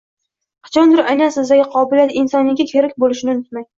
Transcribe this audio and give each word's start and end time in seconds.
Qachondir 0.67 1.03
aynan 1.11 1.33
sizdagi 1.35 1.67
qobiliyat 1.75 2.17
insoniyatga 2.25 2.67
kerak 2.73 2.97
bo’lishini 3.05 3.37
unutmang 3.37 3.69